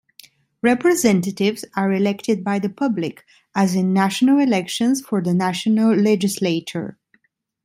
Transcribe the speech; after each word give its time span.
Representatives 0.63 1.63
are 1.75 1.93
elected 1.93 2.43
by 2.43 2.57
the 2.57 2.69
public, 2.71 3.23
as 3.53 3.75
in 3.75 3.93
national 3.93 4.39
elections 4.39 4.99
for 4.99 5.21
the 5.21 5.31
national 5.35 5.93
legislature. 5.93 6.97